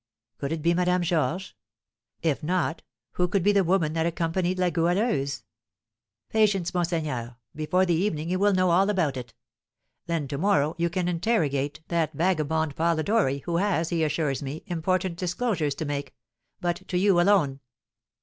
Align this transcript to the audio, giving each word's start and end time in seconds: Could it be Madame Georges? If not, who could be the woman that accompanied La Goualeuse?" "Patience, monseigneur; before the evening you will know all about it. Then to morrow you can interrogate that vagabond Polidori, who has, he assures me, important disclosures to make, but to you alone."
Could 0.39 0.51
it 0.51 0.63
be 0.63 0.73
Madame 0.73 1.03
Georges? 1.03 1.53
If 2.23 2.41
not, 2.41 2.81
who 3.11 3.27
could 3.27 3.43
be 3.43 3.51
the 3.51 3.63
woman 3.63 3.93
that 3.93 4.07
accompanied 4.07 4.57
La 4.57 4.71
Goualeuse?" 4.71 5.43
"Patience, 6.27 6.73
monseigneur; 6.73 7.37
before 7.53 7.85
the 7.85 7.93
evening 7.93 8.27
you 8.27 8.39
will 8.39 8.51
know 8.55 8.71
all 8.71 8.89
about 8.89 9.15
it. 9.15 9.35
Then 10.07 10.27
to 10.29 10.39
morrow 10.39 10.73
you 10.79 10.89
can 10.89 11.07
interrogate 11.07 11.81
that 11.89 12.13
vagabond 12.13 12.75
Polidori, 12.75 13.43
who 13.45 13.57
has, 13.57 13.89
he 13.89 14.03
assures 14.03 14.41
me, 14.41 14.63
important 14.65 15.17
disclosures 15.19 15.75
to 15.75 15.85
make, 15.85 16.15
but 16.59 16.77
to 16.87 16.97
you 16.97 17.21
alone." 17.21 17.59